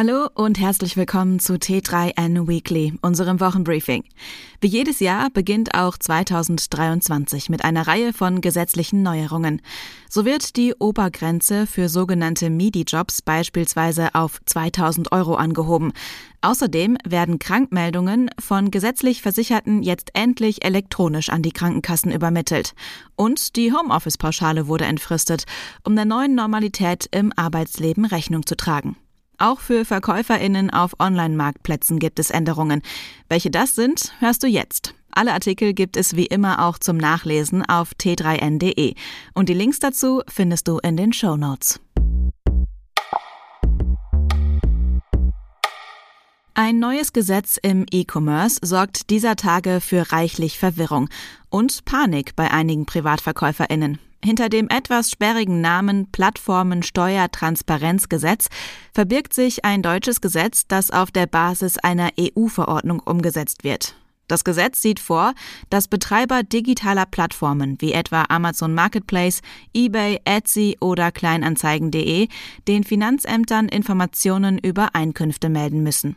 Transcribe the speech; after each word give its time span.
Hallo 0.00 0.28
und 0.32 0.60
herzlich 0.60 0.96
willkommen 0.96 1.40
zu 1.40 1.54
T3N 1.54 2.46
Weekly, 2.46 2.94
unserem 3.02 3.40
Wochenbriefing. 3.40 4.04
Wie 4.60 4.68
jedes 4.68 5.00
Jahr 5.00 5.28
beginnt 5.28 5.74
auch 5.74 5.98
2023 5.98 7.50
mit 7.50 7.64
einer 7.64 7.88
Reihe 7.88 8.12
von 8.12 8.40
gesetzlichen 8.40 9.02
Neuerungen. 9.02 9.60
So 10.08 10.24
wird 10.24 10.54
die 10.54 10.72
Obergrenze 10.78 11.66
für 11.66 11.88
sogenannte 11.88 12.48
MIDI-Jobs 12.48 13.22
beispielsweise 13.22 14.14
auf 14.14 14.38
2000 14.46 15.10
Euro 15.10 15.34
angehoben. 15.34 15.92
Außerdem 16.42 16.96
werden 17.04 17.40
Krankmeldungen 17.40 18.30
von 18.38 18.70
gesetzlich 18.70 19.20
Versicherten 19.20 19.82
jetzt 19.82 20.12
endlich 20.14 20.64
elektronisch 20.64 21.28
an 21.28 21.42
die 21.42 21.50
Krankenkassen 21.50 22.12
übermittelt. 22.12 22.76
Und 23.16 23.56
die 23.56 23.72
Homeoffice-Pauschale 23.72 24.68
wurde 24.68 24.84
entfristet, 24.84 25.42
um 25.82 25.96
der 25.96 26.04
neuen 26.04 26.36
Normalität 26.36 27.08
im 27.10 27.32
Arbeitsleben 27.34 28.04
Rechnung 28.04 28.46
zu 28.46 28.56
tragen. 28.56 28.96
Auch 29.38 29.60
für 29.60 29.84
VerkäuferInnen 29.84 30.70
auf 30.70 30.98
Online-Marktplätzen 30.98 32.00
gibt 32.00 32.18
es 32.18 32.30
Änderungen. 32.30 32.82
Welche 33.28 33.50
das 33.50 33.76
sind, 33.76 34.12
hörst 34.18 34.42
du 34.42 34.48
jetzt. 34.48 34.94
Alle 35.12 35.32
Artikel 35.32 35.74
gibt 35.74 35.96
es 35.96 36.16
wie 36.16 36.26
immer 36.26 36.64
auch 36.64 36.76
zum 36.78 36.96
Nachlesen 36.96 37.64
auf 37.64 37.92
t3n.de. 37.92 38.94
Und 39.34 39.48
die 39.48 39.54
Links 39.54 39.78
dazu 39.78 40.22
findest 40.28 40.66
du 40.66 40.78
in 40.78 40.96
den 40.96 41.12
Show 41.12 41.36
Notes. 41.36 41.80
Ein 46.54 46.80
neues 46.80 47.12
Gesetz 47.12 47.56
im 47.62 47.86
E-Commerce 47.88 48.58
sorgt 48.62 49.10
dieser 49.10 49.36
Tage 49.36 49.80
für 49.80 50.10
reichlich 50.10 50.58
Verwirrung 50.58 51.08
und 51.48 51.84
Panik 51.84 52.34
bei 52.34 52.50
einigen 52.50 52.84
Privatverkäuferinnen. 52.84 54.00
Hinter 54.24 54.48
dem 54.48 54.68
etwas 54.68 55.10
sperrigen 55.10 55.60
Namen 55.60 56.10
Plattformensteuertransparenzgesetz 56.10 58.48
verbirgt 58.92 59.32
sich 59.32 59.64
ein 59.64 59.82
deutsches 59.82 60.20
Gesetz, 60.20 60.66
das 60.66 60.90
auf 60.90 61.12
der 61.12 61.26
Basis 61.26 61.78
einer 61.78 62.10
EU-Verordnung 62.18 62.98
umgesetzt 63.00 63.62
wird. 63.62 63.94
Das 64.26 64.42
Gesetz 64.44 64.82
sieht 64.82 64.98
vor, 65.00 65.32
dass 65.70 65.88
Betreiber 65.88 66.42
digitaler 66.42 67.06
Plattformen 67.06 67.80
wie 67.80 67.92
etwa 67.92 68.24
Amazon 68.28 68.74
Marketplace, 68.74 69.40
eBay, 69.74 70.20
Etsy 70.24 70.76
oder 70.80 71.10
Kleinanzeigen.de 71.10 72.28
den 72.68 72.84
Finanzämtern 72.84 73.68
Informationen 73.68 74.58
über 74.58 74.94
Einkünfte 74.94 75.48
melden 75.48 75.82
müssen. 75.82 76.16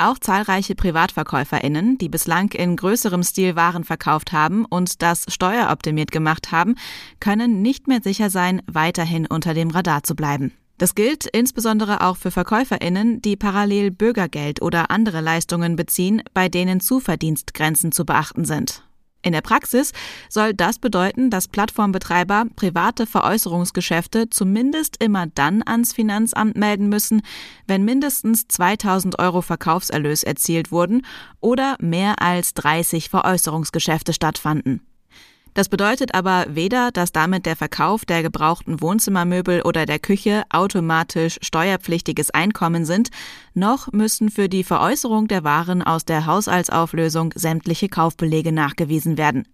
Auch 0.00 0.16
zahlreiche 0.20 0.76
Privatverkäuferinnen, 0.76 1.98
die 1.98 2.08
bislang 2.08 2.52
in 2.52 2.76
größerem 2.76 3.24
Stil 3.24 3.56
Waren 3.56 3.82
verkauft 3.82 4.32
haben 4.32 4.64
und 4.64 5.02
das 5.02 5.26
steueroptimiert 5.28 6.12
gemacht 6.12 6.52
haben, 6.52 6.76
können 7.18 7.62
nicht 7.62 7.88
mehr 7.88 8.00
sicher 8.00 8.30
sein, 8.30 8.62
weiterhin 8.66 9.26
unter 9.26 9.54
dem 9.54 9.70
Radar 9.70 10.04
zu 10.04 10.14
bleiben. 10.14 10.52
Das 10.78 10.94
gilt 10.94 11.26
insbesondere 11.26 12.02
auch 12.02 12.16
für 12.16 12.30
Verkäuferinnen, 12.30 13.20
die 13.20 13.34
parallel 13.34 13.90
Bürgergeld 13.90 14.62
oder 14.62 14.92
andere 14.92 15.20
Leistungen 15.20 15.74
beziehen, 15.74 16.22
bei 16.32 16.48
denen 16.48 16.78
Zuverdienstgrenzen 16.78 17.90
zu 17.90 18.06
beachten 18.06 18.44
sind. 18.44 18.84
In 19.28 19.34
der 19.34 19.42
Praxis 19.42 19.92
soll 20.30 20.54
das 20.54 20.78
bedeuten, 20.78 21.28
dass 21.28 21.48
Plattformbetreiber 21.48 22.46
private 22.56 23.04
Veräußerungsgeschäfte 23.04 24.30
zumindest 24.30 25.04
immer 25.04 25.26
dann 25.26 25.62
ans 25.66 25.92
Finanzamt 25.92 26.56
melden 26.56 26.88
müssen, 26.88 27.20
wenn 27.66 27.84
mindestens 27.84 28.48
2000 28.48 29.18
Euro 29.18 29.42
Verkaufserlös 29.42 30.22
erzielt 30.22 30.72
wurden 30.72 31.04
oder 31.40 31.76
mehr 31.78 32.22
als 32.22 32.54
30 32.54 33.10
Veräußerungsgeschäfte 33.10 34.14
stattfanden. 34.14 34.87
Das 35.58 35.68
bedeutet 35.68 36.14
aber 36.14 36.46
weder, 36.48 36.92
dass 36.92 37.10
damit 37.10 37.44
der 37.44 37.56
Verkauf 37.56 38.04
der 38.04 38.22
gebrauchten 38.22 38.80
Wohnzimmermöbel 38.80 39.62
oder 39.62 39.86
der 39.86 39.98
Küche 39.98 40.44
automatisch 40.50 41.36
steuerpflichtiges 41.42 42.30
Einkommen 42.30 42.84
sind, 42.84 43.08
noch 43.54 43.90
müssen 43.90 44.30
für 44.30 44.48
die 44.48 44.62
Veräußerung 44.62 45.26
der 45.26 45.42
Waren 45.42 45.82
aus 45.82 46.04
der 46.04 46.26
Haushaltsauflösung 46.26 47.32
sämtliche 47.34 47.88
Kaufbelege 47.88 48.52
nachgewiesen 48.52 49.18
werden. 49.18 49.48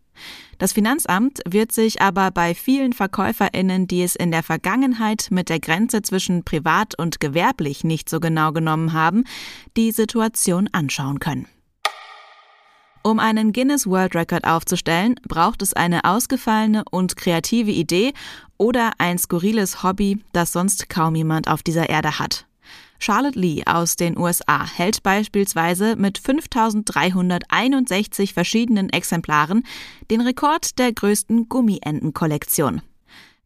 Das 0.58 0.74
Finanzamt 0.74 1.40
wird 1.48 1.72
sich 1.72 2.02
aber 2.02 2.30
bei 2.30 2.54
vielen 2.54 2.92
Verkäuferinnen, 2.92 3.86
die 3.86 4.02
es 4.02 4.14
in 4.14 4.30
der 4.30 4.42
Vergangenheit 4.42 5.28
mit 5.30 5.48
der 5.48 5.58
Grenze 5.58 6.02
zwischen 6.02 6.44
privat 6.44 6.98
und 6.98 7.18
gewerblich 7.18 7.82
nicht 7.82 8.10
so 8.10 8.20
genau 8.20 8.52
genommen 8.52 8.92
haben, 8.92 9.24
die 9.78 9.90
Situation 9.90 10.68
anschauen 10.70 11.18
können. 11.18 11.46
Um 13.06 13.18
einen 13.18 13.52
Guinness 13.52 13.86
World 13.86 14.14
Record 14.14 14.46
aufzustellen, 14.46 15.16
braucht 15.28 15.60
es 15.60 15.74
eine 15.74 16.06
ausgefallene 16.06 16.84
und 16.90 17.18
kreative 17.18 17.70
Idee 17.70 18.14
oder 18.56 18.92
ein 18.96 19.18
skurriles 19.18 19.82
Hobby, 19.82 20.24
das 20.32 20.52
sonst 20.52 20.88
kaum 20.88 21.14
jemand 21.14 21.46
auf 21.46 21.62
dieser 21.62 21.90
Erde 21.90 22.18
hat. 22.18 22.46
Charlotte 22.98 23.38
Lee 23.38 23.62
aus 23.66 23.96
den 23.96 24.16
USA 24.16 24.66
hält 24.66 25.02
beispielsweise 25.02 25.96
mit 25.96 26.16
5361 26.16 28.32
verschiedenen 28.32 28.88
Exemplaren 28.88 29.64
den 30.10 30.22
Rekord 30.22 30.78
der 30.78 30.94
größten 30.94 31.50
Gummientenkollektion. 31.50 32.80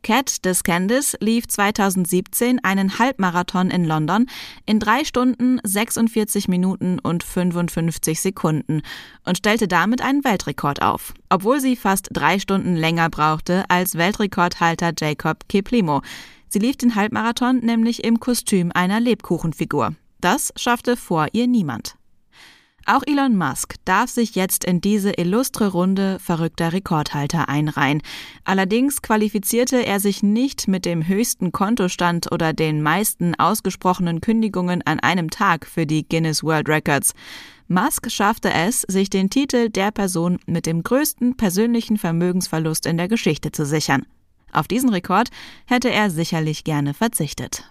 Cat 0.03 0.45
des 0.45 0.63
Candice 0.63 1.17
lief 1.21 1.47
2017 1.49 2.63
einen 2.63 2.99
Halbmarathon 2.99 3.71
in 3.71 3.85
London 3.85 4.27
in 4.65 4.81
drei 4.81 5.05
Stunden 5.05 5.61
46 5.65 6.49
Minuten 6.49 6.99
und 6.99 7.23
55 7.23 8.21
Sekunden 8.21 8.83
und 9.25 9.37
stellte 9.39 9.69
damit 9.69 10.01
einen 10.01 10.25
Weltrekord 10.25 10.81
auf, 10.81 11.15
obwohl 11.29 11.61
sie 11.61 11.77
fast 11.77 12.09
drei 12.13 12.39
Stunden 12.39 12.77
länger 12.77 13.11
brauchte 13.11 13.65
als 13.69 13.97
Weltrekordhalter 13.97 14.93
Jacob 14.99 15.49
Kiplimo. 15.49 16.03
Sie 16.49 16.61
lief 16.61 16.77
den 16.77 16.95
Halbmarathon 16.95 17.59
nämlich 17.59 18.05
im 18.05 18.21
Kostüm 18.21 18.71
einer 18.73 19.01
Lebkuchenfigur. 19.01 19.95
Das 20.21 20.53
schaffte 20.57 20.97
vor 20.97 21.27
ihr 21.33 21.47
niemand. 21.47 21.98
Auch 22.91 23.03
Elon 23.07 23.37
Musk 23.37 23.75
darf 23.85 24.09
sich 24.09 24.35
jetzt 24.35 24.65
in 24.65 24.81
diese 24.81 25.11
illustre 25.11 25.69
Runde 25.69 26.17
verrückter 26.21 26.73
Rekordhalter 26.73 27.47
einreihen. 27.47 28.01
Allerdings 28.45 29.03
qualifizierte 29.03 29.85
er 29.85 30.01
sich 30.01 30.23
nicht 30.23 30.69
mit 30.69 30.87
dem 30.87 31.07
höchsten 31.07 31.53
Kontostand 31.53 32.33
oder 32.33 32.55
den 32.55 32.81
meisten 32.81 33.35
ausgesprochenen 33.35 34.23
Kündigungen 34.23 34.81
an 34.87 35.01
einem 35.01 35.29
Tag 35.29 35.67
für 35.67 35.85
die 35.85 36.09
Guinness 36.09 36.43
World 36.43 36.71
Records. 36.71 37.13
Musk 37.67 38.11
schaffte 38.11 38.51
es, 38.55 38.81
sich 38.89 39.11
den 39.11 39.29
Titel 39.29 39.69
der 39.69 39.91
Person 39.91 40.39
mit 40.47 40.65
dem 40.65 40.83
größten 40.83 41.37
persönlichen 41.37 41.99
Vermögensverlust 41.99 42.87
in 42.87 42.97
der 42.97 43.09
Geschichte 43.09 43.53
zu 43.53 43.67
sichern. 43.67 44.07
Auf 44.51 44.67
diesen 44.67 44.89
Rekord 44.89 45.29
hätte 45.67 45.91
er 45.91 46.09
sicherlich 46.09 46.65
gerne 46.65 46.95
verzichtet. 46.95 47.71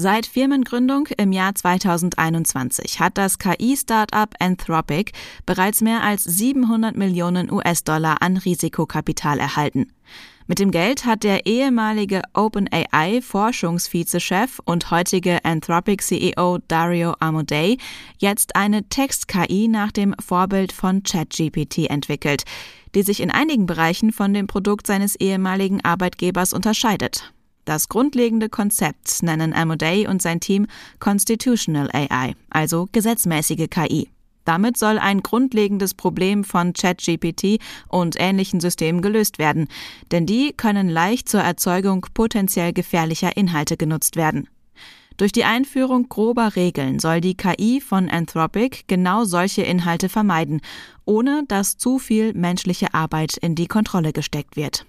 Seit 0.00 0.26
Firmengründung 0.26 1.08
im 1.16 1.32
Jahr 1.32 1.56
2021 1.56 3.00
hat 3.00 3.18
das 3.18 3.40
KI-Startup 3.40 4.32
Anthropic 4.38 5.10
bereits 5.44 5.80
mehr 5.80 6.04
als 6.04 6.22
700 6.22 6.96
Millionen 6.96 7.50
US-Dollar 7.50 8.22
an 8.22 8.36
Risikokapital 8.36 9.40
erhalten. 9.40 9.92
Mit 10.46 10.60
dem 10.60 10.70
Geld 10.70 11.04
hat 11.04 11.24
der 11.24 11.46
ehemalige 11.46 12.22
OpenAI 12.32 13.20
Forschungsvizechef 13.22 14.60
und 14.64 14.92
heutige 14.92 15.44
Anthropic 15.44 16.04
CEO 16.04 16.58
Dario 16.68 17.16
Amodei 17.18 17.76
jetzt 18.18 18.54
eine 18.54 18.88
Text-KI 18.88 19.66
nach 19.66 19.90
dem 19.90 20.14
Vorbild 20.24 20.70
von 20.70 21.02
ChatGPT 21.02 21.90
entwickelt, 21.90 22.44
die 22.94 23.02
sich 23.02 23.18
in 23.18 23.32
einigen 23.32 23.66
Bereichen 23.66 24.12
von 24.12 24.32
dem 24.32 24.46
Produkt 24.46 24.86
seines 24.86 25.16
ehemaligen 25.16 25.84
Arbeitgebers 25.84 26.52
unterscheidet. 26.52 27.32
Das 27.68 27.90
grundlegende 27.90 28.48
Konzept 28.48 29.22
nennen 29.22 29.52
Amodei 29.52 30.08
und 30.08 30.22
sein 30.22 30.40
Team 30.40 30.68
Constitutional 31.00 31.90
AI, 31.92 32.34
also 32.48 32.88
gesetzmäßige 32.92 33.66
KI. 33.68 34.08
Damit 34.46 34.78
soll 34.78 34.98
ein 34.98 35.20
grundlegendes 35.20 35.92
Problem 35.92 36.44
von 36.44 36.72
ChatGPT 36.72 37.58
und 37.88 38.16
ähnlichen 38.18 38.60
Systemen 38.60 39.02
gelöst 39.02 39.38
werden, 39.38 39.68
denn 40.10 40.24
die 40.24 40.54
können 40.56 40.88
leicht 40.88 41.28
zur 41.28 41.42
Erzeugung 41.42 42.06
potenziell 42.14 42.72
gefährlicher 42.72 43.36
Inhalte 43.36 43.76
genutzt 43.76 44.16
werden. 44.16 44.48
Durch 45.18 45.32
die 45.32 45.44
Einführung 45.44 46.08
grober 46.08 46.56
Regeln 46.56 46.98
soll 46.98 47.20
die 47.20 47.36
KI 47.36 47.82
von 47.82 48.08
Anthropic 48.08 48.84
genau 48.86 49.24
solche 49.24 49.60
Inhalte 49.60 50.08
vermeiden, 50.08 50.62
ohne 51.04 51.44
dass 51.48 51.76
zu 51.76 51.98
viel 51.98 52.32
menschliche 52.32 52.94
Arbeit 52.94 53.36
in 53.36 53.54
die 53.54 53.66
Kontrolle 53.66 54.14
gesteckt 54.14 54.56
wird. 54.56 54.86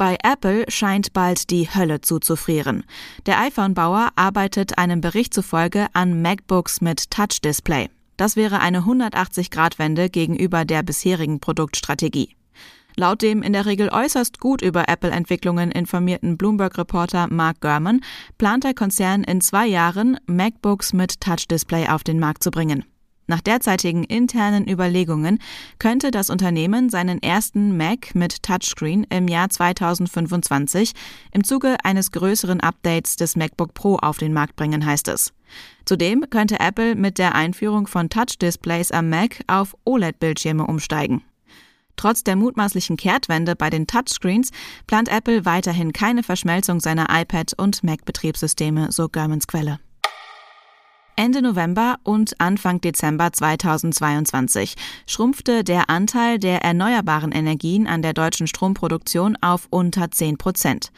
Bei 0.00 0.16
Apple 0.22 0.64
scheint 0.68 1.12
bald 1.12 1.50
die 1.50 1.68
Hölle 1.68 2.00
zuzufrieren. 2.00 2.84
Der 3.26 3.38
iPhone-Bauer 3.38 4.08
arbeitet 4.16 4.78
einem 4.78 5.02
Bericht 5.02 5.34
zufolge 5.34 5.88
an 5.92 6.22
MacBooks 6.22 6.80
mit 6.80 7.10
Touch-Display. 7.10 7.90
Das 8.16 8.34
wäre 8.34 8.60
eine 8.60 8.84
180-Grad-Wende 8.84 10.08
gegenüber 10.08 10.64
der 10.64 10.82
bisherigen 10.82 11.38
Produktstrategie. 11.38 12.34
Laut 12.96 13.20
dem 13.20 13.42
in 13.42 13.52
der 13.52 13.66
Regel 13.66 13.90
äußerst 13.90 14.40
gut 14.40 14.62
über 14.62 14.88
Apple-Entwicklungen 14.88 15.70
informierten 15.70 16.38
Bloomberg-Reporter 16.38 17.28
Mark 17.30 17.60
Gurman 17.60 18.00
plant 18.38 18.64
der 18.64 18.72
Konzern 18.72 19.22
in 19.22 19.42
zwei 19.42 19.66
Jahren 19.66 20.16
MacBooks 20.24 20.94
mit 20.94 21.20
Touch-Display 21.20 21.88
auf 21.88 22.04
den 22.04 22.18
Markt 22.18 22.42
zu 22.42 22.50
bringen. 22.50 22.86
Nach 23.30 23.40
derzeitigen 23.40 24.02
internen 24.02 24.68
Überlegungen 24.68 25.38
könnte 25.78 26.10
das 26.10 26.30
Unternehmen 26.30 26.90
seinen 26.90 27.22
ersten 27.22 27.76
Mac 27.76 28.12
mit 28.16 28.42
Touchscreen 28.42 29.06
im 29.08 29.28
Jahr 29.28 29.48
2025 29.48 30.94
im 31.30 31.44
Zuge 31.44 31.76
eines 31.84 32.10
größeren 32.10 32.58
Updates 32.58 33.14
des 33.14 33.36
MacBook 33.36 33.72
Pro 33.72 33.98
auf 33.98 34.18
den 34.18 34.32
Markt 34.32 34.56
bringen, 34.56 34.84
heißt 34.84 35.06
es. 35.06 35.32
Zudem 35.84 36.28
könnte 36.28 36.58
Apple 36.58 36.96
mit 36.96 37.18
der 37.18 37.36
Einführung 37.36 37.86
von 37.86 38.08
Touch-Displays 38.08 38.90
am 38.90 39.08
Mac 39.10 39.44
auf 39.46 39.76
OLED-Bildschirme 39.84 40.66
umsteigen. 40.66 41.22
Trotz 41.94 42.24
der 42.24 42.34
mutmaßlichen 42.34 42.96
Kehrtwende 42.96 43.54
bei 43.54 43.70
den 43.70 43.86
Touchscreens 43.86 44.50
plant 44.88 45.08
Apple 45.08 45.44
weiterhin 45.44 45.92
keine 45.92 46.24
Verschmelzung 46.24 46.80
seiner 46.80 47.06
iPad- 47.10 47.54
und 47.56 47.84
Mac-Betriebssysteme, 47.84 48.90
so 48.90 49.08
Germans 49.08 49.46
Quelle. 49.46 49.78
Ende 51.20 51.42
November 51.42 51.98
und 52.02 52.40
Anfang 52.40 52.80
Dezember 52.80 53.30
2022 53.30 54.74
schrumpfte 55.06 55.64
der 55.64 55.90
Anteil 55.90 56.38
der 56.38 56.62
erneuerbaren 56.62 57.30
Energien 57.30 57.86
an 57.86 58.00
der 58.00 58.14
deutschen 58.14 58.46
Stromproduktion 58.46 59.36
auf 59.42 59.66
unter 59.68 60.10
10 60.10 60.38
Prozent. 60.38 60.92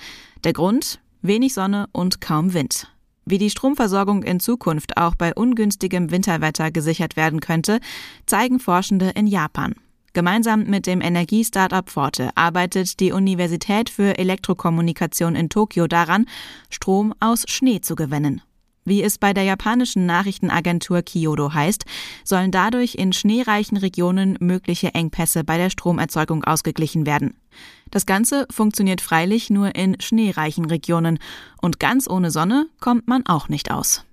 Der 0.45 0.53
Grund? 0.53 1.01
Wenig 1.23 1.55
Sonne 1.55 1.89
und 1.91 2.21
kaum 2.21 2.55
Wind. 2.55 2.87
Wie 3.25 3.39
die 3.39 3.51
Stromversorgung 3.51 4.23
in 4.23 4.39
Zukunft 4.39 4.97
auch 4.97 5.17
bei 5.17 5.35
ungünstigem 5.35 6.13
Winterwetter 6.13 6.71
gesichert 6.71 7.17
werden 7.17 7.41
könnte, 7.41 7.81
zeigen 8.25 8.61
Forschende 8.61 9.11
in 9.17 9.27
Japan. 9.27 9.75
Gemeinsam 10.13 10.67
mit 10.67 10.87
dem 10.87 11.01
Energiestartup 11.01 11.91
Forte 11.91 12.31
arbeitet 12.37 13.01
die 13.01 13.11
Universität 13.11 13.91
für 13.91 14.17
Elektrokommunikation 14.17 15.35
in 15.35 15.49
Tokio 15.49 15.89
daran, 15.89 16.27
Strom 16.71 17.13
aus 17.19 17.43
Schnee 17.49 17.81
zu 17.81 17.97
gewinnen. 17.97 18.41
Wie 18.85 19.03
es 19.03 19.19
bei 19.19 19.33
der 19.33 19.45
japanischen 19.45 20.07
Nachrichtenagentur 20.07 21.03
Kyodo 21.03 21.55
heißt, 21.55 21.85
sollen 22.25 22.51
dadurch 22.51 22.97
in 22.97 23.13
schneereichen 23.13 23.77
Regionen 23.77 24.37
mögliche 24.41 24.95
Engpässe 24.95 25.45
bei 25.45 25.57
der 25.57 25.71
Stromerzeugung 25.71 26.45
ausgeglichen 26.45 27.07
werden. 27.07 27.35
Das 27.91 28.07
Ganze 28.07 28.47
funktioniert 28.51 29.01
freilich 29.01 29.51
nur 29.51 29.75
in 29.75 30.01
schneereichen 30.01 30.65
Regionen 30.65 31.19
und 31.61 31.79
ganz 31.79 32.09
ohne 32.09 32.31
Sonne 32.31 32.67
kommt 32.81 33.07
man 33.07 33.25
auch 33.27 33.49
nicht 33.49 33.71
aus. 33.71 34.05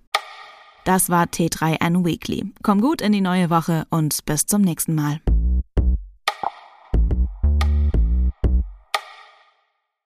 Das 0.85 1.09
war 1.09 1.25
T3N 1.25 2.05
Weekly. 2.05 2.51
Komm 2.63 2.81
gut 2.81 3.01
in 3.01 3.11
die 3.11 3.21
neue 3.21 3.49
Woche 3.49 3.85
und 3.89 4.25
bis 4.25 4.45
zum 4.45 4.61
nächsten 4.61 4.95
Mal. 4.95 5.19